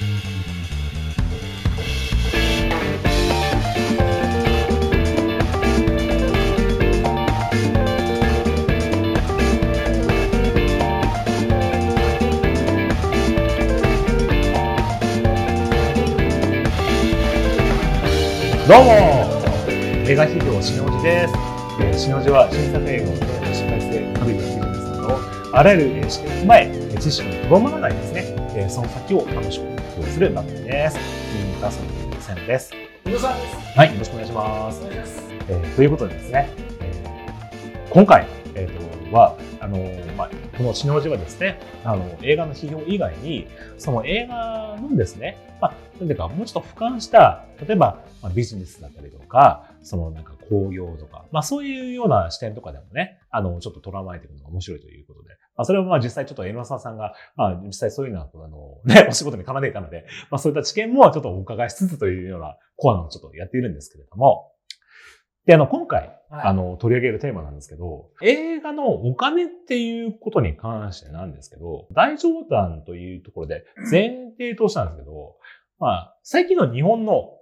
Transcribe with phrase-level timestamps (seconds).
[0.00, 0.08] どう
[18.84, 18.92] も
[20.06, 21.34] 映画企業しのじです。
[21.78, 25.20] えー、しのじは新作映画をテーマし改正旅のビジネスなど
[25.52, 29.60] あらゆるえー視点を踏まえ知識にとどまらないですね、えーその先を楽し
[30.20, 30.98] く共有する番組です。
[30.98, 32.72] インターソンのセンです。
[33.06, 33.78] 野田さんです。
[33.78, 34.82] はい、よろしくお願いします。
[35.48, 36.50] えーということでですね、
[36.82, 55.19] えー今回、えーとはあのーまあ、この「シノジ」はですねあの映画の批評以外にその映画のですね、まあ、なんていうかもうちょっと俯瞰した例えば、まあ、ビジネスだったりとかそのなんか工業とか、まあ、そういうような視点とかでもねあのちょっと捉まえていくのが面白いということで、
[55.60, 64.52] まあ、それはまあ実際ちょっとエロサさんが、まあ、実際そういうのはあの、ね、お仕事に絡んでいたので、まあ、そういった知見もちょっとお伺いしつつというようなコアなのをちょっとやっているんですけれども、
[65.44, 75.36] で、あの、今回、はいあの、取り上げるテーマなんですけど、映画のお金っていうことに関してなんですけど、大冗談というところで前提としてなんですけど、
[75.78, 77.32] まあ、最近の日本の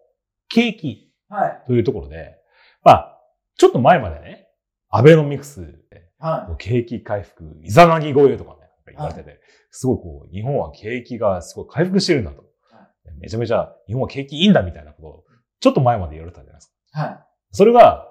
[0.48, 1.62] 景気はい。
[1.66, 2.36] というところで、
[2.83, 3.19] まあ、
[3.58, 4.48] ちょっと前までね、
[4.89, 5.88] アベノミクスで、
[6.19, 12.44] はこう景気回復、イザナギ超えとかね、言われてて、すごいこう、日本は景気がすごい回復してるんだと。
[13.20, 15.24] めちゃめちゃ日本は景気いいんだみたいなことを、
[15.61, 17.00] ちょっと前まで言われてたじゃないですか。
[17.00, 17.02] い。
[17.05, 18.06] はそれが、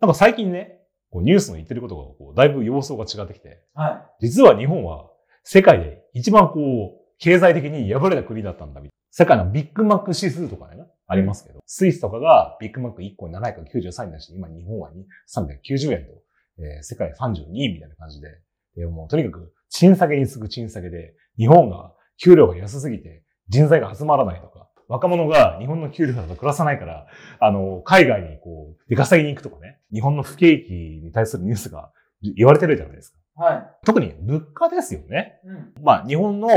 [0.00, 3.52] なんか最近ね、こうニュースの言ってることがこうだいぶ様相が違ってきて、い。
[3.74, 5.08] は実は日本は
[5.44, 8.96] 世界で一番こう、経済的に敗れた国だったんだみたいな。
[9.10, 14.90] 世界のビッグマック指数とかね、ありますけど、スイスとかがビッグマック1個793になして、今日本は
[15.34, 16.12] 390円と、
[16.58, 18.28] えー世界32位みたいな感じで、
[18.76, 27.06] でもうとにかく、賃下げに次ぐ賃下げで、日本が給料が安すぎて人材が集まらないとか、若者が日本の給料だと暮らさないから、
[27.40, 31.90] あの、海外にこう、出稼ぎに行くとかね、日本の不景気に対するニュースが
[32.22, 33.18] 言われてるじゃないですか。
[33.52, 33.54] い。
[33.54, 35.40] は特に物価ですよね。
[35.44, 35.48] い。
[35.48, 35.74] うん。
[35.82, 36.48] まあ、日本の、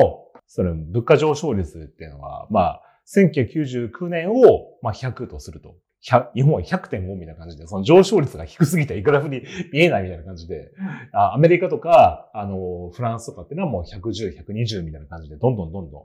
[0.47, 2.81] その物価上昇率っていうのは、まあ、
[3.15, 5.75] 1999年を、まあ、100とすると。
[6.07, 9.43] 100日本は100.5みたいな感じで、その上昇率が低すぎてグラフに
[9.73, 10.71] 見えないみたいな感じで、
[11.13, 15.97] あアメリカとか、あの、フランスとかっていうのはもう110、120みたいな感じで、どんどんどんど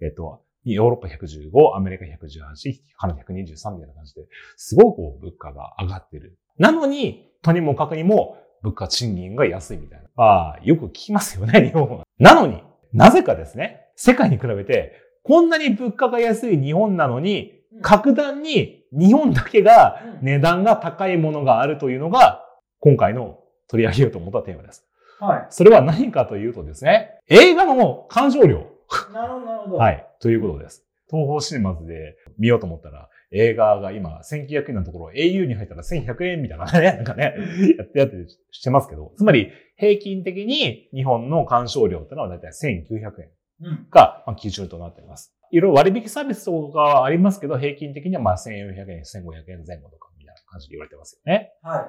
[0.00, 4.26] ん、えっと、ヨーロッパ115、アメリカ118、カナダ123みたいな感じで、
[4.56, 6.36] すごくこう物価が上がってる。
[6.58, 10.08] なのに、とにもかくにも物価賃金が安いみたいな。
[10.16, 12.04] まあ、よく聞きますよね、日本は。
[12.18, 17.52] なのに、なぜかですね、世界に比べて、こんなに物価が安い日本なのに、
[17.82, 22.44] 格段に日本だけが値段が高いものがあるというのが、
[22.80, 24.84] 今回の取り上げようと思ったテーマです。
[25.18, 28.66] はそれは何かというとですね、映画の鑑賞料。
[29.10, 29.12] い。
[29.12, 29.76] なるほど、なるほど。。
[29.76, 30.22] はいい。
[30.22, 30.84] ということです。
[31.10, 37.34] 東方シネマズで見ようと思ったら、映画が今1900円のところ au に入ったら1100円みたいなね、 なんかね、
[37.76, 38.16] やってやって
[38.50, 43.30] してますけど、つまり平均的に日本の鑑賞料ってのはだいたい1900円
[43.62, 43.86] うん。
[43.90, 45.35] がまあ基準となっています。
[45.50, 51.52] いろいろ割引サービスとかはありますけど、平均的にはまあ1400円、1500円前後とかみたいな感じで言われてますよね。
[51.62, 51.88] は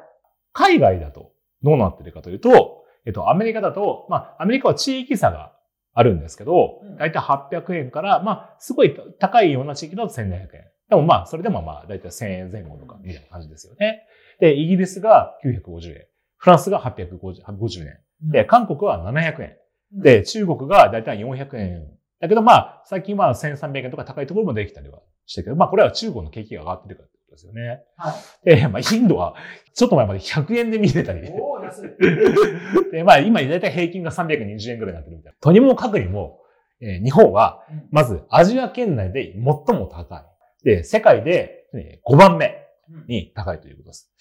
[0.53, 1.31] 海外だと
[1.63, 5.53] どうなってるかというと、えっと、アメリカだと、まあ、アメリカは地域差が
[5.93, 10.49] あるんですけどうん、だいたい800円から、まあ、すごい高いような地域だと1700円。
[10.89, 14.03] でもまあ、それでもまあ、だいたい1000円前後とかみたいな感じですよね。
[14.39, 16.05] で、イギリスが950円。
[16.37, 17.87] フランスが850 850円。
[18.29, 18.31] い。
[18.31, 19.57] で、韓国は700円。
[19.95, 21.96] うん、で、中国がだいたい400円。
[22.19, 27.83] だけどまあ、最近は1300円とか高いところもできたりはしてるけど、まあ、これは中国の景気が上がってるからってことですよね。
[27.95, 28.11] は
[28.45, 28.55] い。
[28.55, 29.35] で、まあ、インドは、
[29.75, 31.21] ちょっと前まで100円で見れたり。
[31.39, 31.89] おー、安い。
[32.91, 35.37] で、まあ、今、だいたい平均が320円ぐらいになってるみたいな。
[35.39, 36.39] とにもかくにも、
[36.79, 40.23] えー日本は、うんまず、アジア圏内で最も高い。
[40.63, 44.11] で、世界で、えー5番目うんに高いということです。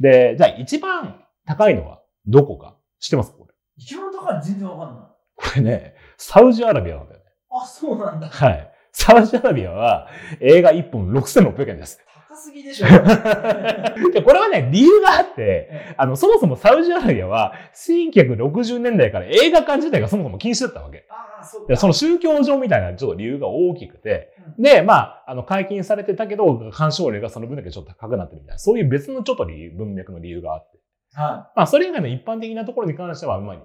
[0.00, 3.30] で、じゃあ、一番高いのはどこか知ってます？
[3.32, 3.54] かこれ。
[3.78, 5.06] 一番高いの全然わかんない。
[5.36, 7.15] これね、サウジアラビアなんだよね。
[7.62, 8.28] あ、そうなんだ。
[8.28, 8.72] はい。
[8.92, 10.08] サウジアラビアは
[10.40, 12.00] 映画1本6600円です。
[12.28, 12.86] 高すぎでしょ。
[14.12, 21.06] でこれはね、理由があって、えあの、そもそもサウジアラビアは、1960年代から映画館自体がそもそも禁止だったわけ。
[21.10, 21.66] ああ、そ。
[21.66, 30.78] でその宗教上みたいなちょっと理由が大きくて、うんで、まあ、あの、解禁されてたけど、鑑賞例がその分だけちょっと高くなってるみたいな、そういう別のちょっと理由文脈の理由があって。
[31.16, 33.56] はまあ、それ以外の一般的なところに関しては、まあ、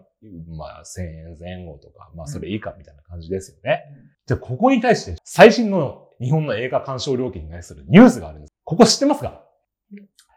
[0.56, 3.83] まあ、1000円前後とか、まあ、それ以下みたいな感じですよね。
[3.92, 4.27] い。
[4.27, 8.53] じゃあ、ここに対して、最新の日本の映画鑑賞料金に対するニュースがあるんです。
[8.63, 9.44] ここ知ってますか？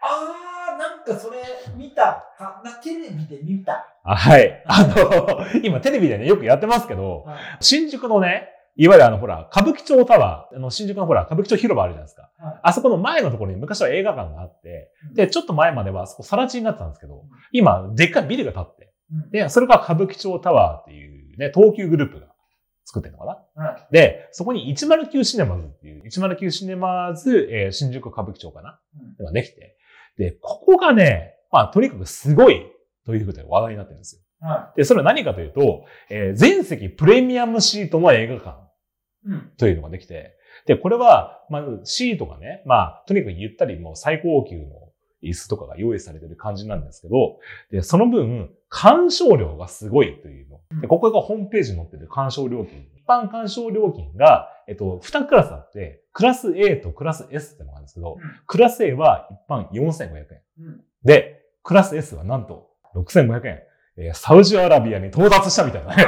[0.02, 1.38] ああ、なんかそれ
[1.76, 2.24] 見た。
[2.36, 3.86] かなテレビで見た。
[4.02, 4.64] あはい。
[4.66, 7.38] あの、今テレビでね、よくやってますけど、はい。
[7.60, 12.22] 新宿のね、いわゆるあの、ほら、歌舞伎町タワー、あの、新宿のほら、歌舞伎町広場あるじゃないですか。
[12.38, 22.26] はいあそこの前のところに昔は映画館があって、うんで、ちょっと前まではあそこ更地になってたんですけど、今、でっかいビルが建って、うんで、それが歌舞伎町タワーっていうね、東急グループが
[22.84, 23.86] 作ってるのかなはい。
[23.92, 28.80] で、そこに109シネマズっていう、109シネマズ、えー新宿歌舞伎町かな
[29.18, 29.76] うんができて、
[30.18, 32.66] で、ここがね、まあ、とにかくすごい
[33.06, 34.22] ということで話題になってるんですよ。
[34.40, 38.63] はで、それは何かというと、えー全席プレミアムシートの映画館。
[39.56, 40.36] というのができて、
[40.66, 44.64] で、これは、まあ、シートがね、まあ、とにかくゆったりもう最高級の
[45.22, 47.38] 椅子とかが用意されてる感じなんですけど、
[47.70, 50.60] で、その分、鑑賞料がすごいというの。
[50.80, 52.86] で、ここがホームページに載ってる鑑賞料金。
[52.96, 60.26] 一般鑑賞料金が、えっと、2クラスあって、クラス A とクラス S ってのがあるんですけど、うんクラス A は一般4500円。
[60.60, 60.80] うん。
[61.04, 63.62] で、クラス S はなんと6500円。
[63.96, 66.04] えーサウジアラビアに到達したみたいなね。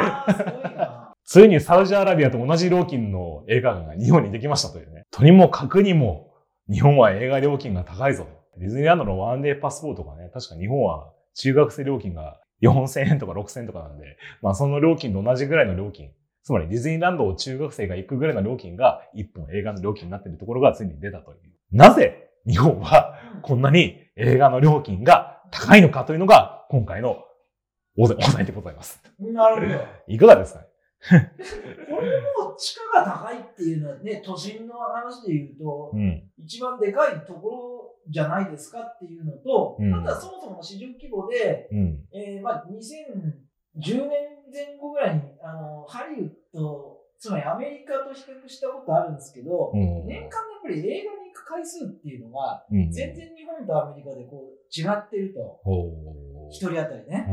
[1.27, 5.03] ついにサウジアラビアと同じ料金の映画館が日本にできましたというね。
[5.11, 6.33] とにもかくにも、
[6.71, 8.27] 日本は映画料金が高いぞ。
[8.59, 16.11] ディズニーランドのワンデーパスポートがね、確か日本は中学生料金が4000円とか6000円とかなんで、 まあその料金と同じぐらいの料金。
[16.45, 21.39] つまりディズニーランドを中学生が行くぐらいの料金が一本映画の料金になっているところがついに出たという。
[21.73, 27.25] なぜ日本はこんなに映画の料金が高いのかというのが今回の
[27.99, 29.03] お題でございます。
[29.19, 29.81] なるほど。
[30.07, 30.67] いかがですかね？
[31.09, 36.31] これも地価が高いっていうのはね、都心の話で言うと、うん。
[36.39, 39.95] 一番でかいところじゃないですかっていうのと、うん。
[39.95, 42.05] あとはそもそもの市場規模で、うん。
[42.13, 44.11] えーまあ、2010年
[44.53, 50.07] 前後ぐらいにあのハリウッド、つまりアメリカと比較したことあるんですけど、うん。
[50.07, 52.91] 年間のやっぱり映画に行く回数っていうのが、うん。
[52.91, 56.49] 全然日本とアメリカでこう違ってると、ほう。
[56.51, 57.27] 一人当たりね。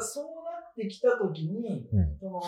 [0.00, 0.30] そうな
[0.70, 2.16] ってきたときに、うん。
[2.18, 2.40] その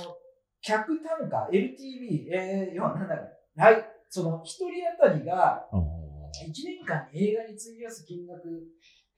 [0.62, 4.68] 客単価、LTV、えー、要はなんだろう、はい、その一人
[5.00, 6.00] 当たりがうん。
[6.30, 8.42] 1年間に映画に費やす金額っ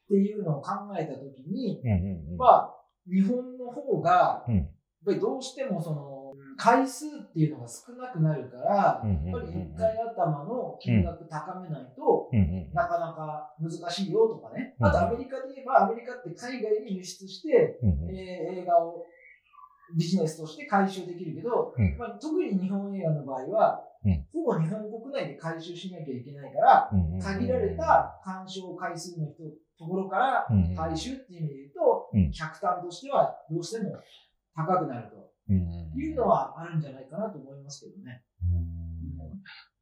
[0.09, 1.81] ていうのを考えたときに、
[2.39, 2.71] まあ、
[3.07, 4.57] 日本の方が、うん。
[4.57, 4.67] やっ
[5.05, 6.23] ぱりどうしてもその、
[6.57, 12.31] 回数っていうのが少なくなるから、うんやっぱり1回頭の金額高めないと、
[12.73, 14.75] なかなか難しいよとかね。
[14.79, 19.05] うんあとアメリカで言えば、アメリカって海外に輸出して、えー映画を
[19.97, 21.97] ビジネスとして回収できるけど、うん。
[21.99, 24.27] まあ、特に日本映画の場合は、うん。
[24.33, 26.91] ほぼ日本国内で回収しなきゃいけないから、
[27.23, 29.45] 限られた鑑賞回数の人
[29.79, 30.47] ところから
[30.77, 32.31] 回収っていう意味で言うと、うん。
[32.31, 33.97] 客単としてはどうしても
[34.57, 35.17] 高くなると。
[35.51, 38.23] うんいうのはあるんじゃないかなと思いますけどね。
[38.43, 38.73] うん。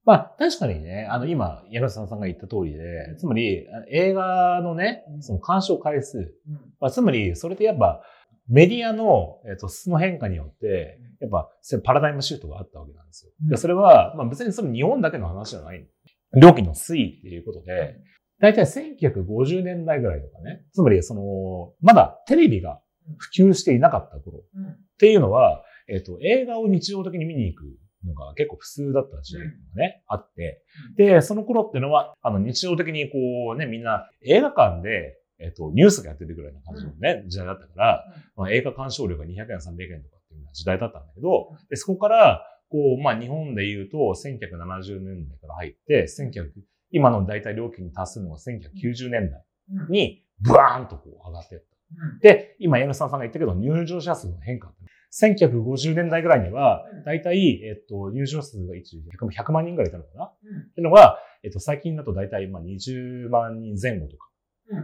[0.05, 6.55] まあ、確かにね、あの、今、矢野さんさんが言った通りで、つまり、映画のね、その鑑賞回数、うん。
[6.81, 8.03] まあ、つまり、それってやっぱ、
[8.51, 11.49] メディアの、えっと、質の変化によって、やっぱ、
[11.85, 13.33] パラダイムシフトがあったわけなんですよ。
[13.49, 15.87] で、それは、まあ別にその日本だけの話じゃない。
[16.35, 17.97] 料金の推移っていうことで、
[18.41, 22.81] だいたい1950年代ぐらいとかね、つまりその、まだテレビが
[23.19, 24.39] 普及していなかった頃。
[24.39, 24.77] っうん。
[24.99, 27.65] ていうのは、えっと、映画を日常的に見に行く
[28.07, 30.63] のが結構普通だった時代がね、あって、
[30.97, 33.19] で、その頃っていうのは、あの、日常的にこ
[33.55, 38.05] うね、みんな映画館で、えっと、ニュースがやってるぐらいな感じのね、時代だったから、
[38.37, 46.51] まあ、映画鑑賞料が200円、300円とかっていう時代だったんだけど、でそこから、こう、まあ、日本で言うと、1970年代から入って、1900、
[46.93, 49.45] 今の大体料金に達するのが1990年代
[49.89, 51.67] に、ブワーンとこう上がっていった。
[52.05, 52.19] うん。
[52.21, 54.79] で、今、矢野さんさんが言ったけど、入場者数の変化って。
[55.13, 60.25] 1950年代ぐらいにはうん、大体、えっと、入場者数が一時100万人ぐらいいたのかな？
[60.27, 60.71] っうん。
[60.71, 64.30] ていうのが、えっと、最近だと大体、まあ、20万人前後とかうん、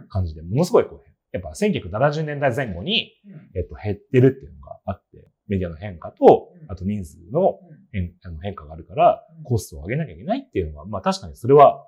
[0.09, 3.59] 感じで、ものすごいこう、やっぱ1970年代前後に、うん。
[3.59, 6.71] えっと、減ってるっていうのがあって、メディアの変化とう、ん。
[6.71, 7.77] あと人数のうん。
[7.93, 11.87] 変あの変化があるからうん、コストを上げなきゃいけないっていうのは、まあ確かにそれは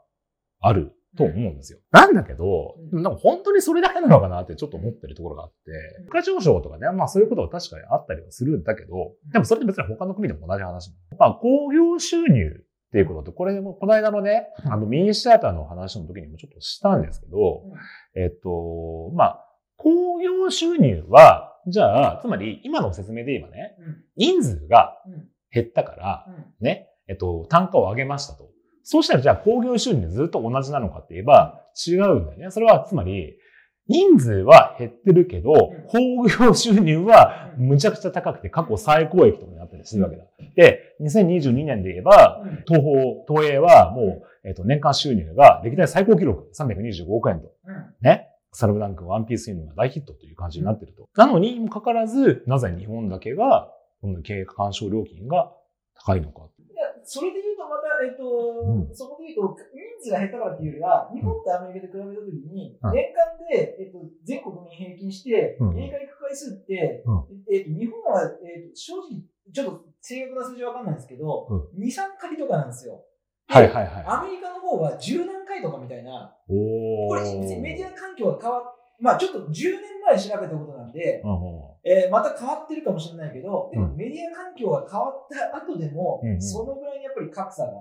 [0.61, 1.81] あると思うんですよ。
[1.91, 3.03] なんだけど、うん。
[3.03, 10.91] なんか本当にそれだけなのかなってちょっと思ってるところがあってうん、物価上昇とかね、まあそういうことは確かにあったりはするんだけど、でもそれって別に他の国でも同じ話。
[11.19, 17.63] まあ工業収入っていうことと、これもこの間のね、あのミニシアターの話の時にもちょっとしたんですけど、
[18.17, 19.45] えっと、まあ、
[19.77, 24.05] 工業収入は、じゃあ、つまり今の説明で言えばね、うん。
[24.17, 25.29] 人数がうん。
[25.51, 26.31] 減ったから、う
[26.63, 26.65] ん。
[26.65, 28.49] ね、えっと、単価を上げましたと。
[28.83, 32.51] そうしたらじゃあ工業収入ずっと同じなのかって言えば違うんだよね。
[32.51, 33.37] それはつまり、
[33.87, 35.53] 人数は減ってるけど、
[35.89, 40.25] 工業収入はむちゃくちゃ高くて過去最高益とかになったりするわけだ。
[40.57, 47.53] で、2022年で言えば、うん東方、東映はもう、えっと、年間収入が歴代最高記録325億円と。
[47.67, 48.29] うんね。
[48.53, 51.09] サルブダンク、ワンピースユニが大ヒットという感じになってると。
[51.15, 53.69] なのにもかかわらず、なぜ日本だけが、
[54.01, 55.53] この経営干渉料金が
[55.95, 56.49] 高いのか。
[57.09, 58.21] それで言うとまた、えっ、と、
[58.69, 58.93] うん。
[58.93, 62.93] そこで言うと、人数が減ったからっていうよりは、日本とアメリカで比べたときに、うん。
[62.93, 65.81] 年間で、えっ、と、全国民平均して、うん。
[65.81, 73.01] 映画行く回数って、うえっ、と、日本は、えっ、と、正直、ちょっと正確な数字はわかんないんですけど、2、3回とかなんですよ。
[73.49, 74.05] ではいはいはい。
[74.07, 81.23] アメリカの方は10何回とかみたいな、おこれ別にメディア環境が変わっまあちょっと10年前調べたことなんで、
[81.85, 83.89] えーまた変わってるかもしれないけど、でうん。
[83.91, 86.43] もメディア環境が変わった後でも、うんうん。
[86.43, 87.73] そのぐらいにやっぱり格差が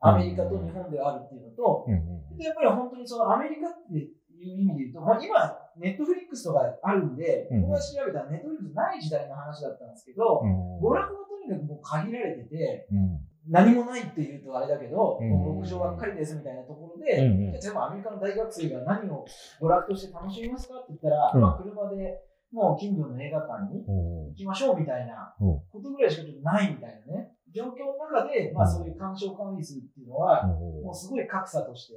[0.00, 10.78] アメリカと日本ではあるっていうのと、うんうんでやっぱり本当にそのアメリカっていう意味で言うと、まあ、今、ネットフリックスとかあるんで、うん僕が調べたらネットフリックスない時代の話だったんですけど、うん。
[10.78, 19.24] 娯楽がとにかくもう限られてて、うん何もないって言うとあれだけど、牧場ばっかりですみたいなところで、うんうアメリカの大学生が何を
[19.60, 21.40] 娯楽として楽しみますかって言ったら、うん。
[21.40, 22.20] まあ車で
[22.52, 24.28] もう近所の映画館にうん。
[24.28, 25.60] 行きましょうみたいなうん。
[25.70, 31.94] ことぐらいしかちょっとないみたいなね、状況の中で、まあそういう干渉管理数っていうのは、もうすごい格差として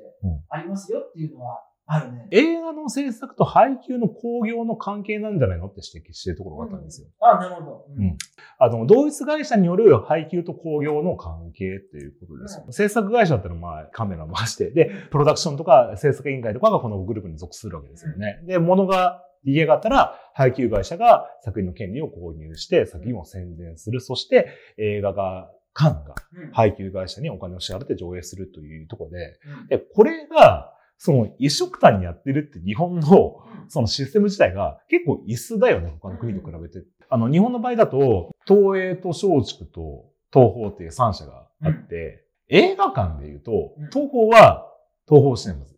[0.50, 1.60] ありますよっていうのは
[1.94, 2.28] あるね。
[2.32, 7.08] 映画の制作と配給の興行の関係なんじゃないのって指摘してるところがあったんですよ。
[7.20, 7.86] あ、なるほど。
[7.98, 8.18] うん
[8.64, 12.66] あの、同一会社による配給と興行の関係っていうことですよ。
[12.68, 18.40] う制作会社だったらまあカメラ回して、で、プロダクションとか制作委員会とかがこのグループに属するわけですよね。
[18.46, 24.00] で、物が家があったら配給会社が作品の権利を購入して作品を宣伝する。
[24.00, 30.71] そして映画が、館がうん配給会社にお金を支払って上映するというところで、うんで、これが、
[31.04, 36.86] その一色単にやってるって日本のそのシステム自体が結構椅子だよね、他の国と比べて。
[37.10, 39.22] あの、日本の場合だと、東映と松
[39.58, 44.72] 竹と東宝っていう3社があって、映画館で言うとうん、東宝は
[45.08, 45.76] 東宝シネマズ。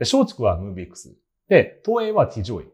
[0.00, 1.16] 松竹はムービックス。
[1.48, 2.64] で、東映はティジョイ。
[2.64, 2.70] うん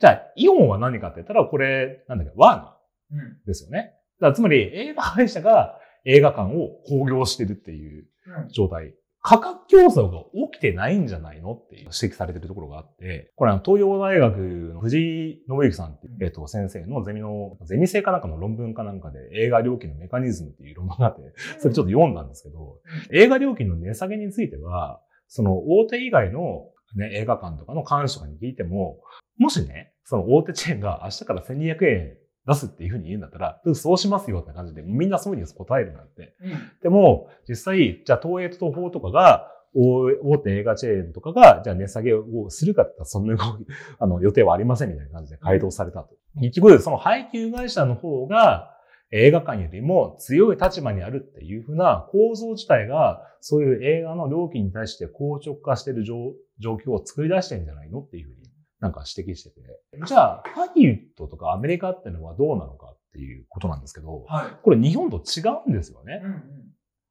[0.00, 2.76] じゃあ、イオンは何かって言ったら、これ、なんだっけ、ワーナ
[3.12, 3.94] うんーですよね。
[4.20, 8.94] だつまり、映画会社が映画館を興行してるっていううん状態。
[9.28, 10.20] 価格競争が
[10.52, 14.36] 起きてないんじゃないのっていう指摘されてるところがあって、これは東洋大学
[14.72, 21.22] の藤井信之さんっていう、えっと、先生のゼミの、ゼミ生かなんかの論文かなんかで映画料金のメカニズムっていう論文があって、
[21.58, 22.78] それちょっと読んだんですけど、
[23.10, 29.00] 映画料金の値下げについては、その大手以外の、ね、映画館とかの監視とかに聞いても、
[29.38, 36.34] もしね、その大手チェーンが明日から1200円出すっていうふうに言うんだったら、うんそうしますよって感じで、みんなそういうふうに答えるなんて。
[36.42, 36.50] うん
[36.82, 43.36] でも、実際、じゃあ東映と東宝とかが、大大手映画チェーンとかが、じゃあ値下げをするかって言ったら、そんな
[43.98, 46.14] あの、予定はありませんみたいな感じで回答されたと。
[46.40, 48.72] 結局、その配給会社の方が、
[49.12, 58.45] 映画館よりも強い立場にあるっていうふうな構造自体が、そういう映画の料金に対して硬直化している状状況を作り出してるんじゃないのっていうふうに
[58.80, 59.60] なんか指摘してて。
[60.06, 64.46] じゃあ、ハリウッドとかアメリカっていうのはどうなのかっていうことなんですけど、はい。
[64.62, 66.20] これ日本と違うんですよね。
[66.22, 66.42] うんうん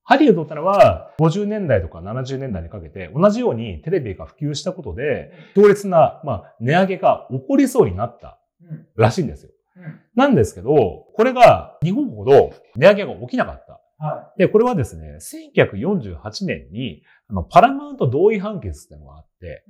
[0.08, 9.50] ハリウッドってのは50年代とか70年代にかけて同じようにテレビが普及したことで強烈な、まあ、値上げが起こりそうになったうんらしいんですよ。
[9.78, 13.82] うんなんですけど、これが日本ほど値上げが起きなかった。
[13.98, 19.66] はで、これはですね、1948年にあのパラマウント同意判決ってのがあって、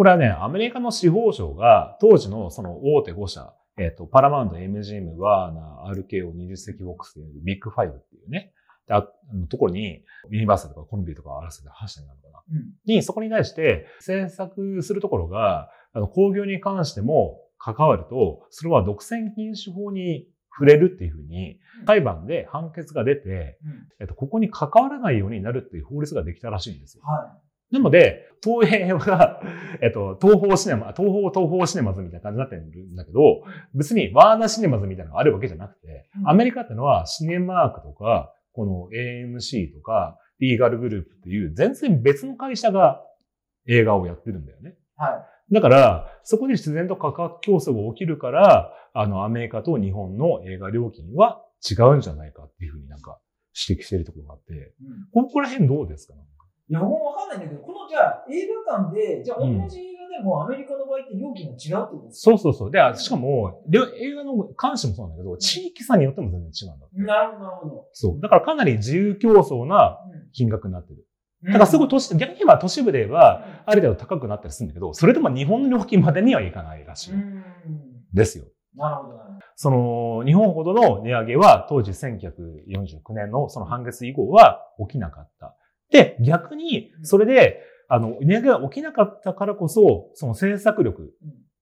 [0.00, 8.54] これはね、アメリカの司法省が当時のその大手5社、えっ、と、パラマウント、MGM、ワーナー、RKO、20世紀ボックスというビッグファイブっていうね、
[8.88, 12.38] でああのところに、ユニバーサルとかコンビとか合わせて8社になるのかな。
[12.38, 12.60] い。
[12.60, 27.02] うんに、そこに対して制作するところが、あの、工業に関しても関わると、それは独占禁止法に触れるっていうふうに、裁判で判決が出て、うんえっと、ここに関わらないようになるっていう法律ができたらしいんですよ。
[27.04, 27.38] は
[27.70, 29.42] なので、東映は、
[29.82, 33.42] えっと、東方シネマ、東方、東方シネマズみたいな感じになってるんだけど、
[33.74, 43.02] 別にワーナーシネマズみたいなのがあるわけじゃなくて、うんアメリカってのはシネマークとか、この AMC とか、リーガルグループっていう全然別の会社が
[43.66, 44.70] 映画をやってるんだよね。
[44.70, 44.74] い。
[44.96, 53.20] はだから、そこで自然と価格競争が起きるから、あの、アメリカと日本の映画料金は違うんじゃないかっていうふうになんか
[53.68, 54.56] 指摘しているところがあって、い。
[54.56, 54.70] うん
[55.12, 56.14] ここら辺どうですか？
[56.70, 62.30] いや、もうわかんないんだけど、このじゃあ映画館で、じゃあ同じ映画でもアメリカの場合って料金が違うってことですか？
[62.30, 62.70] そうそうそう。
[62.70, 66.96] で、あしかも、映画の監視もそうなんだけど、地域差によっても全然違うんだって。
[67.00, 67.88] なるほど、なるほど。
[67.92, 68.20] そう。
[68.20, 69.98] だからかなり自由競争な
[70.32, 70.96] 金額になってる。
[70.96, 71.06] うん
[71.46, 77.14] だからすごい都市、逆に言えば都市部では、ある程度高くなったりするんだけど、それでも日本の料金までにはいかないらしい。
[77.14, 77.42] うん。
[78.12, 78.44] ですよ。
[78.76, 79.40] なるほど、なるほど。
[79.56, 85.56] その、日本ほどの値上げは当時1949年のその判決以降は起きなかった。
[85.90, 91.10] で、逆に、それで、あの、値上げが起きなかったからこそ、その制作力、うん。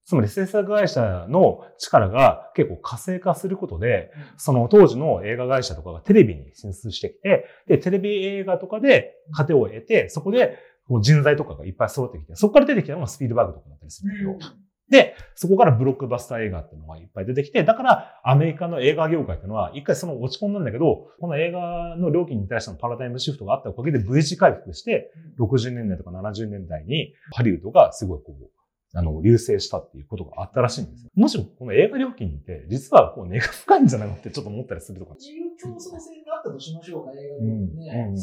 [0.04, 10.56] つまり制作会社の力が結構活性化することで、その当時の映画会社とかがテレビに進出してきて、で、テレビ映画とかで糧を得て、そこで
[11.02, 14.52] 人材とかがいっぱい揃ってきて、そこから出てきたのがスピードバーグとかだったりするんだけど、
[14.90, 28.50] で、そこからブロックバスター映画っていうのがいっぱい出てきて、だからアメリカの映画業界っていうのは一回その落ち込んだんだけど、この映画の料金に対してのパラダイムシフトがあったおかげで V 字回復して、60年代とか70年代にハリウッドがすごいこう、
[28.94, 31.10] あの、流星したっていうことがあったらしいんですよ。
[31.14, 35.14] むしろこの映画料金って、実はこう根が深いんじゃないのってちょっと思ったりするとか。
[35.14, 38.06] 自由競争性があったとしましょうか、映画料金ね。
[38.08, 38.22] うんうん、で、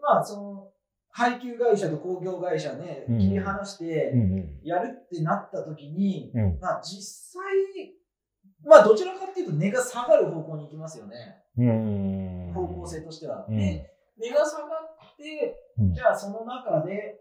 [0.00, 0.57] まあ、その、
[1.10, 4.12] 配給会社と工業会社ね、切り離して、
[4.62, 7.42] やるってなった時に、うん、まあ実際、
[8.64, 11.42] まあどちらかっていうと値が下がる方向に行きますよね。
[12.54, 13.46] 方向性としては。
[13.48, 15.56] で、値が下がって、
[15.94, 17.20] じゃあその中で、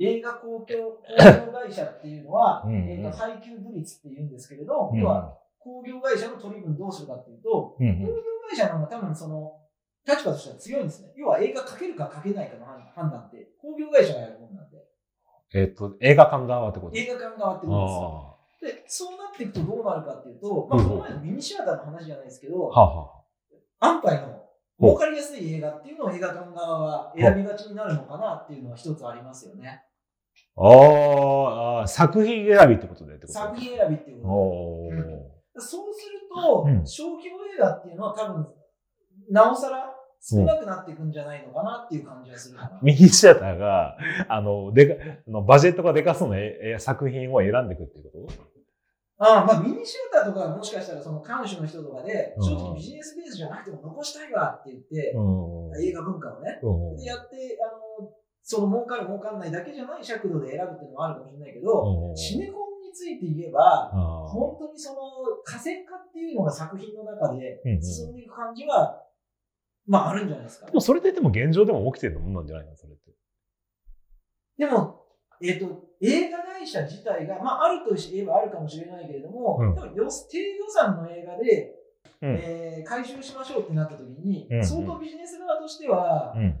[0.00, 8.14] 映画公共工業会社っていうのは、えー、と配給部率っていうんですけれど、要は工業会社の取り分どうするかっていうと、工業
[8.48, 9.52] 会社の方が多分その
[10.06, 11.12] 立場としては強いんですね。
[11.16, 12.66] 要は映画かけるかかけないかの
[12.98, 14.76] 判断って工業会社がやるもんなんで。
[15.54, 16.96] えっ、と、映画館側ってこと？
[16.96, 17.72] 映画館側ってこ
[18.60, 18.76] とです。
[18.76, 22.72] で、そうなっていくとどうなるかっていうと、まあ、この前のミニシアターの話じゃないですけど、
[23.78, 24.44] 安牌の
[24.80, 29.82] 儲かりやすい映画っていうのを映画館側は選びがちになるのかなっていうのは一つありますよね。
[30.56, 33.32] ああ、作品選びってことでってこと？
[33.32, 35.02] 作品選びっていうことで。
[35.02, 38.46] うん、そうすると、うん、小規模映画っていうのは多分、
[39.30, 42.78] なおさら少なくなっていくんじゃないのかなっていう感じがするかな。
[42.82, 43.96] ミニシアターが、
[44.28, 46.36] あの、でか、のバジェットがでかそうな
[46.78, 48.48] 作品を選んでいくっていうこと？
[49.20, 55.14] ああ、まあミニシアターとかはもしかしたらその監守の人とかで、正直ビジネスベースじゃなくても残したいわって言って、
[55.82, 56.60] 映画文化をね、
[56.96, 58.10] でやって、あの、
[58.42, 63.90] その儲かる儲かんないだけじゃない尺度で選ぶっていうのもあるかもしれないけど、シネコンについて言えば、
[64.26, 65.00] 本当にその、
[65.44, 69.02] 河川化っていうのが作品の中で進んでいく感じは、
[69.88, 70.66] まああるんじゃないですか。
[70.66, 72.76] でもそれででも現状でも起きてるもんなんじゃないの？
[72.76, 73.10] それって。
[74.58, 75.06] でも、
[75.42, 81.74] えっ、ー、と、映画会社自体が、まああると言えばあるかもしれないけれども、うん、でも低予算の映画で、
[82.20, 86.60] うん、えー、回収しましょうってなった時に、うんうん、相当ビジネス側としては、うん。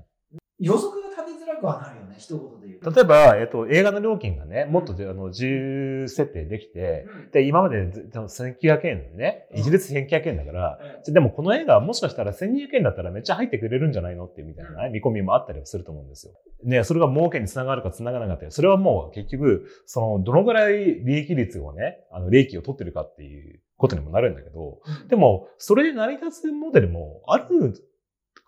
[0.60, 16.32] 予測が立てづらくはなる一言で言う例えば、えっと、映画の料金がね、もっとあの自由設定できて、うん、で、今まで1900円でね、一律1900円だから、うん、でもこの映画はもしかしたら1200円だったらめっちゃ入ってくれるんじゃないのってみたいな、ね、見込みもあったりはすると思うんですよ。
[16.64, 27.74] ね、それが儲けにつながるかつながらなかったり、それはもう結局、その、どのぐらい利益率をね、あの、利益を取ってるかっていうことにもなるんだけど、でも、それで成り立つモデルもある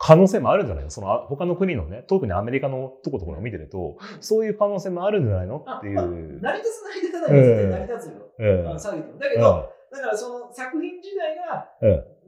[0.03, 0.91] 可能性もあるんじゃないの？
[0.91, 5.59] その他の国のね、特にアメリカのとこところを見てると、そういう可能性もあるんじゃないの？
[5.59, 5.95] っていう。
[5.95, 6.13] まあ、成
[6.53, 8.13] り立つ成り立たないは絶対成り立つよ。
[8.39, 9.19] えー。
[9.19, 11.69] だけど、だからその作品自体が、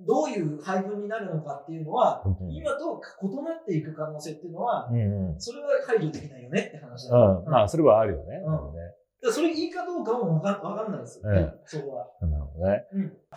[0.07, 4.91] どういう配分になるのかっていうのは、今と異なっていく可能性っていうのは、
[5.39, 7.51] それは排除できないよねって話だ、うん。
[7.51, 8.43] まあ、それはあるよね。
[9.23, 12.09] うん、それいいかどうかもわかわかんないですよね、そこは。
[12.21, 12.85] なるほどね。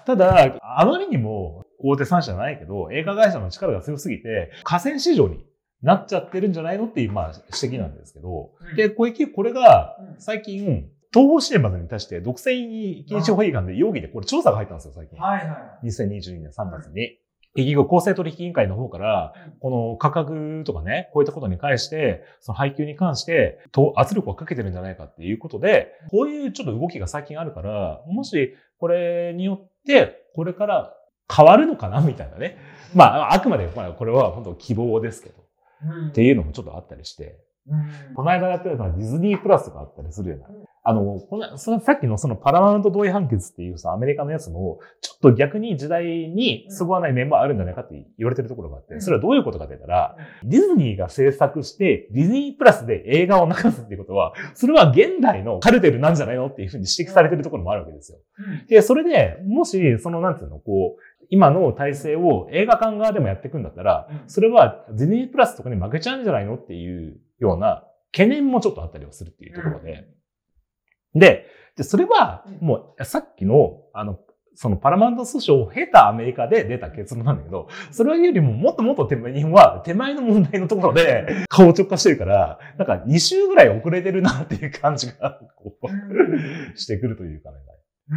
[0.05, 5.45] ただ、あまりにも大手3社じゃないけど、映画会社の力が強すぎて、河川市場に
[5.81, 15.17] なっちゃってるんじゃないのっていう、まあ、指摘なんですけど、うん、で、これ、これが、最近、東方シネマズに対して独占禁止法違反で容疑でこれ調査が入ったんですよ、最近。
[15.17, 15.87] はいはい。
[15.87, 17.19] 2022年3月に。
[17.55, 23.59] 結局、公正取引委員会の方から、この価格とかね、こういったことに関して、その配給に関して、
[23.95, 30.93] 圧力をかけてるんじゃないかっていうことで、こういうちょっと動きが最近あるから、もしこれによって、これから
[31.33, 32.01] 変わるのかな？
[32.01, 32.57] みたいなね。
[32.93, 35.35] まあ、あくまで、まあ、これは本当希望ですけど、
[35.83, 40.47] うん、っていうのもちょっとあったりして、うん、この間やってるのはディズニープラスとかあったりするような。
[40.87, 58.19] あの、この、そのさっきのそのパラマウント同意判決っていうさ、アメリカのやつも、ちょっと逆に時代にそぐわない面もあるんじゃないかって言われてるところがあって、それはどういうことかって言ったら、ディズニーが制作して、ディズニープラスで映画を流すっていうことは、それは現代のカルテルなんじゃないのっていうふうに指摘されてるところもあるわけですよ。
[58.69, 70.07] で、それで、もし、その、なんていうの、こう、今の体制を映画館側でもやっていくんだったら、それはディズニープラスとかに負けちゃうんじゃないのっていうような懸念もちょっとあったりはするっていうところで。
[71.13, 74.19] で、でそれはもうさっきの、あの、
[74.57, 87.57] そのパラマウント訴訟を経たアメリカで出た結論なんだけど、それよりももっともっと手前、日本は手前の問題のところで顔直化してるから、なんか2週ぐらい遅れてるなっていう感じが、こう、してくるというかね。
[88.09, 88.15] う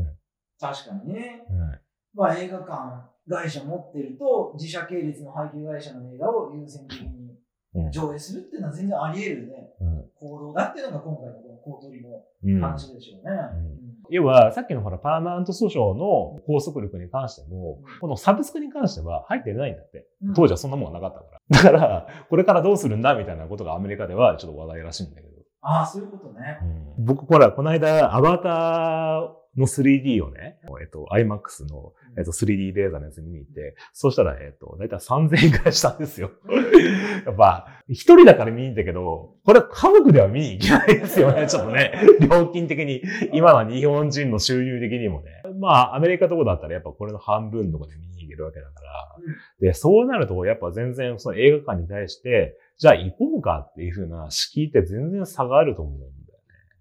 [0.00, 0.16] ん。
[0.58, 1.44] 確かにね。
[1.50, 1.83] うん
[2.14, 13.36] まあ、映画館会社持ってると、自社系列の配給会社の映画を優先的に上映するっていうのは全然あり得るね、うん、行動だっていうのが今回のこの公取の話でしょうね。
[13.78, 20.06] うん要は、さっきのほら、パーマナント訴訟の拘束力に関しても、このサブスクに関しては入ってないんだって。
[20.36, 21.72] 当時はそんなもんはなかったから。
[21.72, 25.34] だから、これからどうするんだみたいなことがアメリカではちょっと話題らしいんだけど。
[25.62, 26.58] ああ、そういうことね。
[26.98, 36.30] うん、僕、ほら、この間、アバターの 3D をね、えっと、IMAX の、えっと、3D レーザーのやつ見に行って、そうしたら、えっと、だいたい3000円くらいしたんですよ。
[37.26, 41.92] やっぱ、一人だから見に行ったけど、これ家族では見に行けないですよね、 ちょっとね。
[42.20, 45.30] 料金的に、今の日本人の収入的にもね。
[45.58, 49.16] まあ、アメリカとこだったらやっぱこれの半分とかで見に行けるわけだから。
[49.60, 56.16] で、そうなると、やっぱ全然その映画館に対して、じゃあ行こうかっていうふうな敷居って全然差があると思うんだよね。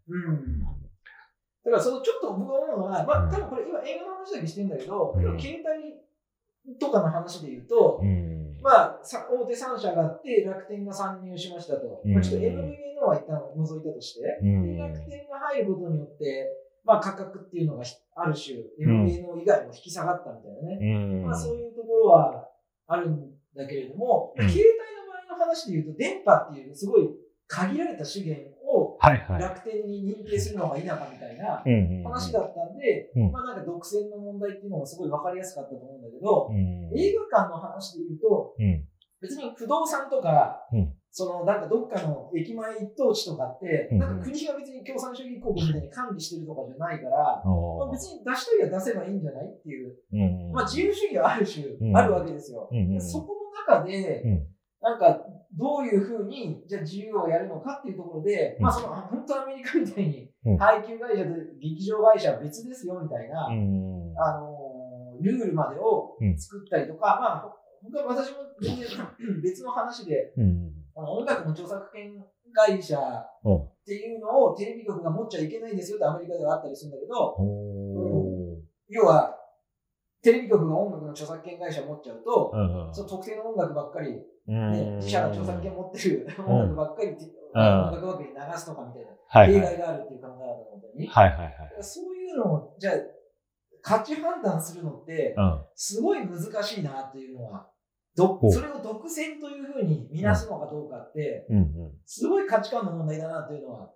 [0.09, 0.31] う
[0.79, 0.82] ん
[1.63, 12.01] だからそのちょっと僕が思うのは、まあ多分これ今映画の話だけしてるんだけど、うん、携帯とかの話で言うと、うん、まあ大手3社があって楽天が参入しましたと。
[12.03, 16.51] うん、まあ、ちょっと MVNO は一旦除いたとして、で楽天が入ることによって、
[16.83, 17.83] まあ価格っていうのが
[18.15, 21.23] ある種、MVNO 以外も引き下がったみたいなね。
[21.23, 22.49] まあそういうところは
[22.87, 27.09] あるんだけれども、携帯の場合の話で言うと、電波っていうすごい
[27.47, 28.97] 限られた資源を
[29.39, 31.63] 楽天に認定するのが否かみたいな
[32.03, 36.49] 話だったんで、まあなんか独占の問題っていうのがすごい分かりやすかったと思うんだけど、
[36.95, 38.55] 映画館の話で言うと、
[39.21, 40.59] 別に不動産とか、
[41.15, 49.95] そのなんかどっかの駅前一等地とかって、なんか国が別に共産主義国みたいに管理してるとかじゃないから、まあ、別に出したいは出せばいいんじゃないっていう、
[50.51, 52.67] まあ自由主義はある種あるわけですよ。
[52.99, 53.35] そこ
[53.69, 54.23] の中で、
[54.83, 61.29] なんかどういうふうに、じゃあ自由をやるのかっていうところで、うん、まあその、本当アメリカみたいに、配給会社と
[61.61, 68.87] 劇場会社は別ですよみたいな、うん、あの、ルールまでを作ったりとか、まあ、僕は私も全然
[69.41, 70.33] 別の話で、
[70.95, 77.37] あの音楽の著作権会社っていうのをテレビ局が持っちゃいけないんですよってアメリカではあったりするんだけど、
[78.89, 79.37] 要は、
[80.23, 84.13] テレビ局が音楽の著作権会社を持っちゃうと、うんうん、その特定の音楽ばっかり、
[84.47, 92.93] ね、自社が著作権持ってる音楽ばっかり、音楽ばっかり流すとかみたいな、例外があるっていう考え方のもとに、はいはいはい、そういうのを、じゃあ、
[93.81, 95.35] 価値判断するのって、
[95.75, 97.67] すごい難しいなっていうのは、
[98.15, 101.45] どそれを独占というふうに見なすのかどうかって、
[102.05, 103.89] すごい価値観の問題だなというのは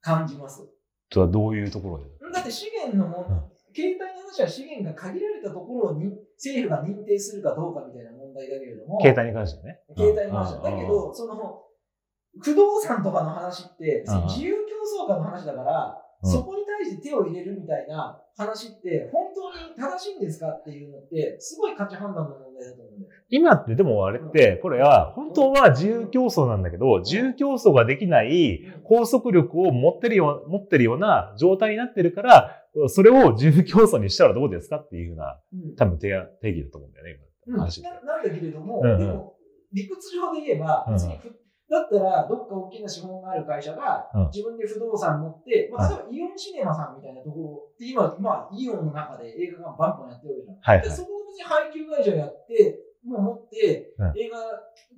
[0.00, 0.66] 感じます。
[1.12, 2.04] それはどういうところで？
[2.32, 6.06] だって資源のも、携帯の話は資源が限られたところに
[6.38, 9.00] 政府が認定するかどうかみたいな問題だけれども。
[9.00, 9.80] 携帯に関してはね。
[9.96, 10.70] 携帯に関しては。
[10.70, 11.62] だけど、その、
[12.40, 23.12] 不動産とかの話って、自由競争化の話だから、そこに対して手を入れるみたいな話って、本当に正しいんですかっていうのって、すごい価値判断の問題だと思うんだよ。
[23.28, 35.40] 今ってでもあれって、これは本当は自由競争なんだけど、自由競争ができない拘束力を持ってるよう、持ってるような状態になってるから、それを自由競争にしたらどうですかっていうふうな、
[35.76, 37.58] 多分定義だと思うんだよね、今。
[37.58, 39.36] 話ななんだけれども、うんうん、でも、
[39.72, 41.18] 理屈上で言えば、別に
[41.70, 50.56] だったら、どっか大きな資本がある会社が、自分で不動産持って、まあ、例えばイオンシネマさんみたいなところって今、まあ、イオンの中で映画館バンバンやってるじゃん。
[50.60, 54.38] はい、はい、でそこを別に配給会社やって、もう持って、映画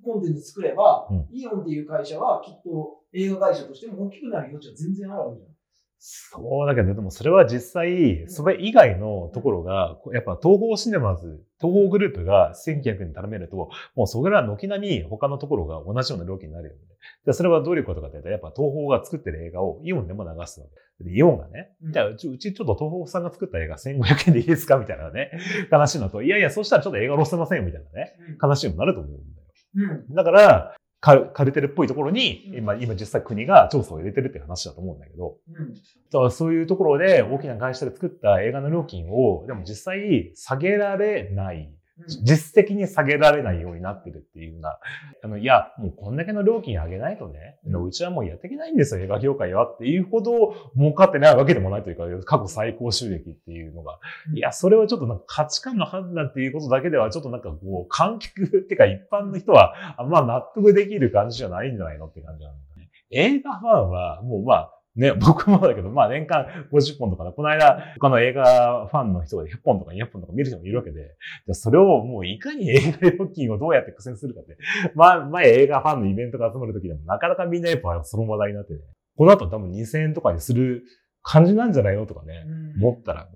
[0.05, 5.56] コンテンツ作れば、うん、イオンっていう会社はきっと映画会社としても大きくなる余地は全然あるわけじゃん。
[5.99, 16.81] そうだけど、でもそれは実際、それ以外のところが、やっぱ東方シネマズ、東方グループが1900円に頼めると、もうそれら軒並み他のところが同じような料金になるよね。
[17.25, 20.67] でそれはどういうことかというと、やっぱ東方が作ってる映画をイオンでも流すわ
[20.99, 21.05] け。
[21.05, 25.31] で、イオンがね、じゃあうち、うちちょっと東方さんが作った映画1500円でいいですかみたいなね、
[25.71, 30.03] 話のと、いやいや、そしたらちょっと映画載せませんよみたいなね、話にもなると思うんだよ。
[30.09, 41.71] うん、だから、カカルテルっぽいところに、今、今実際国が調査を入れてるって話だと思うんだけど、うん、だからそういうところで大きな会社で作った映画の料金を、でも実際下げられない
[42.09, 44.79] 実質的に下げられないようになってるっていうような、
[45.23, 53.99] あの、いや、もうこんだけの料金上げないとね、うちはもうやっていけないんですよ、映画業界はっていうほど儲かってないわけでもないというか、過去最高収益っていうのが、
[54.35, 60.09] いや、それはちょっとなんか価値観の判断っていうことだけでは、ちょっとなんかこう、観客っていうか一般の人は、あん。
[60.09, 62.91] ま納得できる感じじゃないんじゃないのって感じなんだね。
[63.11, 67.33] 映画ファンは、もうまあ、ね、 僕もだけど、まあ年間50本とかだ。
[67.33, 74.57] この間、他の映画ファンの人が100本とか200本とか見る人もいるわけで、じゃそれをもういかに映画料金をどうやって苦戦するかって。
[74.97, 78.81] まあ、前映画ファンのイベントが集まるときでも、なかなかみんなやっぱその話題になってね、
[79.17, 80.83] この後多分2000円とかにする
[81.23, 82.45] 感じなんじゃないのとかね、
[82.81, 83.29] 思ったら。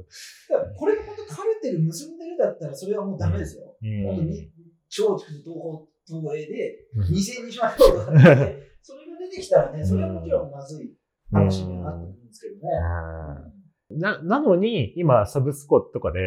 [0.76, 3.76] これが本当カルテル結んでるだったら、それはもうダメですよ。
[3.82, 4.50] うん、本当に、
[4.88, 10.94] 超東方東映で2000円にしましょうとか、ね、 それが出てきたらね、それはもちろんまずい。
[11.32, 13.60] 話にはなってくるんですけどね。
[13.90, 16.20] な、なのに、今、サブスコとかで、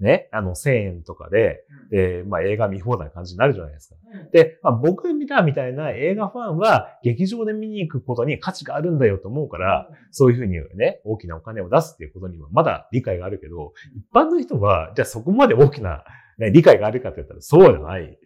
[0.00, 3.96] ね、あの、1000円とかで、で、まあ、映画見放題な感じになるじゃないですか。
[4.32, 16.04] で、まあ、僕見たみたいな映画ファンは、劇場で見に行くことに価値があるんだよと思うから、そういうふうにね、大きなお金を出すっていうことには、まだ理解があるけど、一般の人は、じゃあそこまで大きな、
[16.38, 18.18] ね、理解があるかって言ったら、そうじゃない。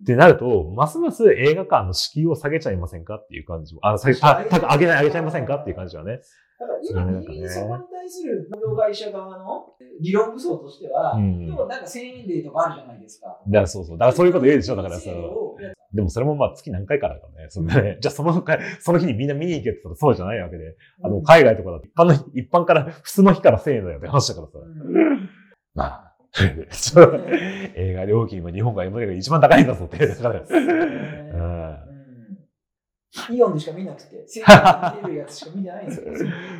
[0.00, 6.20] ってなると、ますます映画館の敷居を下げちゃいませんかっていう感じも、あ、下げ、た、上げない、上げちゃいませんかっていう感じはね。
[6.60, 9.66] だから今、ね、そこに対する業会社側の
[10.02, 13.38] 理論武装としては、うん、でもなんか1000円デーとかあるじゃないですか。
[13.46, 13.98] いや、そうそう。
[13.98, 15.10] だからそういうこと言うでしょ、だからさ。
[15.92, 17.48] でもそれもまあ月何回かだからね。
[17.48, 18.44] そのね じゃあその
[18.80, 20.76] その日にみんな見に行けって言ったらそうじゃないわけで。
[21.02, 24.58] あの、海外とかだと一般の、一般から、普通の日から1000円だよって話だからさ。
[24.58, 25.30] うん、
[25.74, 26.09] まあ、
[27.74, 29.98] 映画料金は日本が今までが一番高いんだぞって。
[33.28, 36.12] イオンでしか見なくて、 セー見るやつしか見てないんですよ。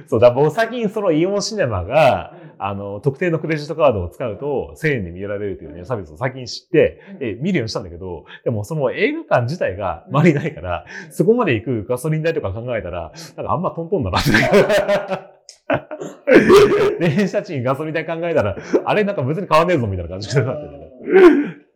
[0.08, 15.30] そう、だ僕最近そのイオンシネマが、うん、あの、特定のクレジットカードを使うと1000円で見られるというね、サービスを先に知って、うん、え見るようにしたんだけど、でもその映画館自体が周りないから、うん、そこまで行くガソリン代とか考えたら、なんかあんまトントンだなって。
[17.00, 20.62] 電車賃ガソリン代考えたら、あれなんか別に変わんねえぞみたいな感じになって
[21.06, 21.66] る。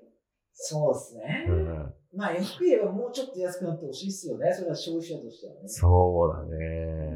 [0.52, 1.46] そうですね。
[1.48, 4.52] うんまあ、安く言えばもうちょっと安くなってほしいっすよね。
[4.52, 5.60] それは消費者としてはね。
[5.66, 7.10] そうだね。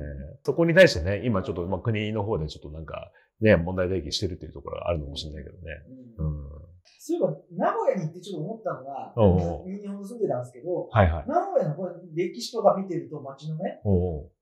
[0.44, 5.62] そこに対してね、今ちょっと、まあ、国の方でちょっとなんか、ね、問題提起してるっていうところがあるのかもしれないけどね。
[6.18, 6.26] うん。
[6.26, 6.50] うん、
[6.98, 9.14] そういえば、名古屋に行ってちょっと思ったのが、
[9.64, 13.80] 日本住んでたんですけど、はいはい、名古屋のこれ歴史とか見てると街のね、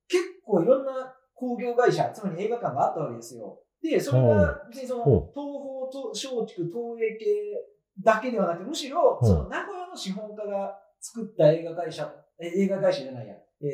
[0.09, 3.59] 結構いろんな工業会社、つまり映画館があったわけですよ。
[3.81, 7.25] で、それが別にその東方と松竹、東映系
[8.03, 13.65] だけではなくむしろ、その名古屋の資本家が作った映画会社、映画会社じゃないや、え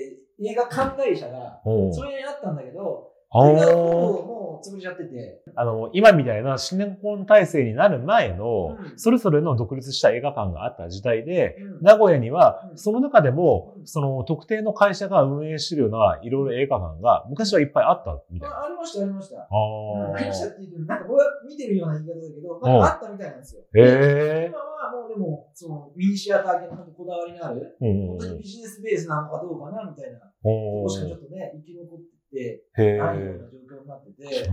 [0.41, 1.61] ー、映画館会社が、
[1.93, 5.41] それにあったんだけど、それがもう潰れちゃってて。
[5.55, 18.63] あの、今みたいな新年婚体制になる前の、それぞれの独立した映画館があった時代で、うん、名古屋には、その中でも、その特定の会社が運営してるような、いろいろ映画館が昔はいっぱいあったみたいな。
[18.63, 19.37] ありました、ありました。
[19.37, 20.15] ああ。
[20.15, 23.61] ありましたって言ってなんか僕は見てるような言い方だけど、なんかあったみたいなんですよ。
[23.61, 24.49] へえ。
[24.49, 30.19] 今はもうでも、そのミニシアター系のこだわりのある、本当にビジネスベースなのかどうかな、みたいな。
[30.19, 34.49] とこしかちょっとね、生き残っててないような状況になってて、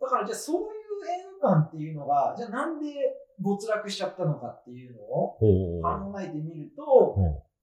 [0.00, 0.68] だからじゃあそういう
[1.06, 2.86] 映画館っていうのが、じゃあなんで
[3.38, 7.16] 没落しちゃったのかっていうのを考えてみると、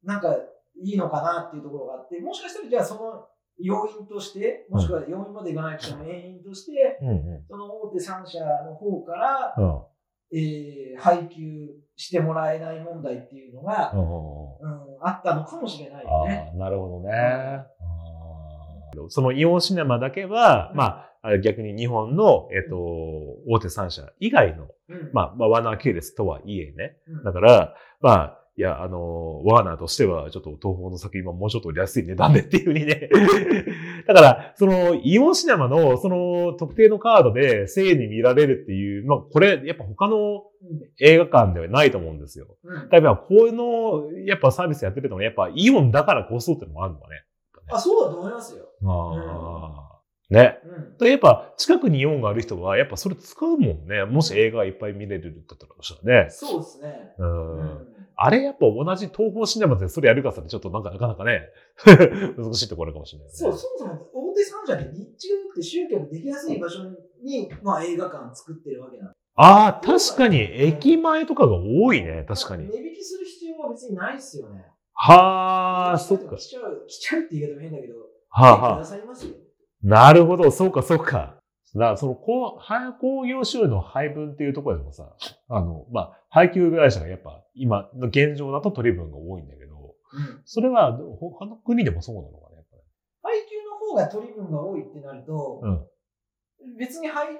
[0.04, 0.36] なんか
[0.82, 3.28] いいのかなっていうところがあって、もしかしたらじゃあその
[3.60, 6.98] 要因として、もしくは要因までいかないとしても原因として、
[7.50, 9.56] その大手3社の方から、
[10.32, 16.52] えー、配給してもらえない問題っていうのが、うん、あったのかもしれないよね。
[16.56, 17.12] なるほどね。
[19.10, 22.78] そのイオンシネマだけは、まあ、逆に日本の、えっと、
[23.48, 24.68] 大手3社以外の、
[25.14, 26.98] まあ、まあ、ワーナー系列とはいえね。
[27.26, 33.10] だから、まあ、いや、あの、ワーナーとしては、ちょっと東方の作品ももうちょっと安い値段でっていうふうにね。
[34.06, 40.44] だから、その、イオンシネマの、その、特定のカードで1000円に見られるっていう、まあ、これ、やっぱ他の
[41.00, 42.48] 映画館ではないと思うんですよ。
[42.64, 47.24] うん、だから、こういうの、やっぱサービスやってるのは、やっぱイオンだからこそっていうのもあるのかね。
[47.72, 48.69] あ、そうだと思いますよ。
[48.86, 50.34] ああ。
[50.34, 50.60] ね。
[50.64, 54.06] うん、とやっぱ近くにイオンがある人はやっぱそれ使うもんね。
[54.06, 56.30] もし映画いっぱい見れるんだったらしたらね。
[56.30, 57.14] そうですね。
[57.18, 57.86] うん。
[58.22, 61.48] あれやっぱ同じ東方シネマでそれやるかさちょっとなんかなかなかね、
[62.38, 66.84] 難しいところかもしれない、ね、そう、そもそも大手三社で日中って集客できやすい場所
[67.24, 72.70] に、まあ映画館作ってるわけなんああ、確かに駅前とかが多いね、確かに。
[72.70, 74.66] 値引きする必要は別にないっすよね。
[74.92, 76.36] はあ、そっか。
[76.36, 77.94] 来ちゃう、来ちゃうって言い方も変だけど、
[78.30, 78.86] はあ、はあ、
[79.82, 81.40] なるほど、そうか、そうか。
[81.76, 85.16] だから、その、こう、工業収入の配分っていうところでもさ、
[85.50, 92.84] あの、まあ、配給会社がやっぱ、今の現状だと取り分が多いんだけど、うん、それは、他の国でもそうなのかね、やっぱり。
[93.22, 95.86] 配給の方が取り分が多いってなると、うん、
[96.78, 97.34] 別に配給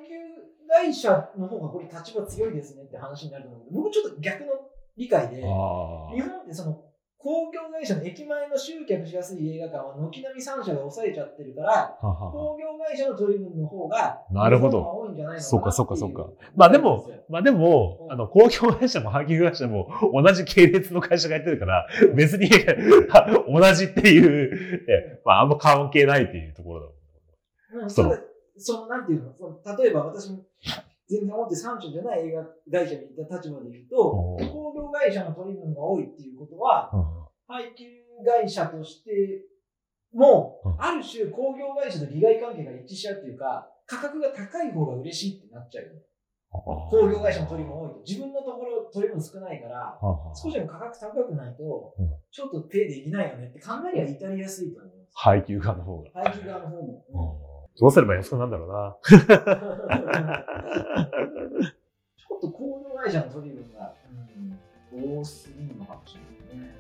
[0.70, 4.52] 会社の方がこれ立場強いですねって話になると思うけど、僕ちょっと逆の
[4.96, 6.84] 理解で、日本ってその、
[7.22, 14.82] 工業会社の駅前の集客しやすい映画館は軒並み3社が抑えちゃってるから、はは工業会社の取り分の方が、なるほど。
[14.82, 16.28] 多いんじゃないのかなそうか、そうか、そうか。
[16.56, 26.86] まあでも、まあでも、うん、あの、工業会社も廃棄会社も同じ系列の会社がやってるから、別に同じっていう、まああんま関係ないっていうところだ
[27.76, 27.84] もん。
[27.84, 28.18] うん、その、
[28.58, 30.46] その、なんていうの、その例えば私も、
[31.10, 34.12] 全然大手3社じゃない映画会社に行った立場で言うと、
[34.54, 36.92] 工業会社の取り分が多いっていうことは、
[37.48, 37.86] 配給
[38.24, 39.12] 会社として
[40.14, 46.02] も、ある種工業会社と利害関係が一致しちゃうっていうか、価格が高い方が嬉しいってなっちゃうよね。
[46.52, 50.00] 工業会社の取りも多いと、自分のところ取りも少ないから、
[50.36, 51.96] 少しでも価格高くないと、
[52.32, 55.12] ちょっと手できないよねって考えりゃ至りやすいと思います。
[55.14, 56.24] 配給側の方が。
[56.24, 57.49] 配給側の方も。
[57.80, 58.96] どうすれば安くなんだろうな。
[59.10, 63.94] ちょっと工業会社の取り分が、
[64.94, 66.22] うん、多すぎるのかもしれ
[66.58, 66.76] ないね。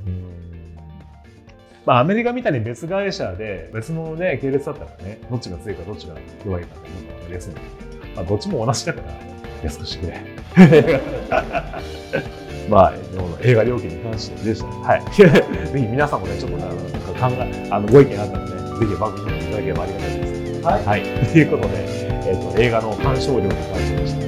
[1.85, 9.13] まあ、アメリカみたいに別会社で別のね、系列だったらね、どっちが強いかどっちが弱いかっていうのが分かりやすいんだけど、まあ、どっちも同じだから、
[9.63, 10.19] 安くしてくれ。
[12.69, 12.93] まあ、
[13.41, 14.73] 映画料金に関してでしたね。
[14.83, 15.03] はい。
[15.15, 15.31] ぜ
[15.79, 16.75] ひ皆さんもね、ちょっとなんか
[17.29, 20.28] 考え、あの、ご意見あったらね、ぜひ番組にいただければありがたいです。
[20.63, 20.85] はい。
[20.85, 21.03] はい。
[21.31, 21.85] ということで、
[22.27, 24.18] え、ー、と、映画の鑑賞料に関してでした。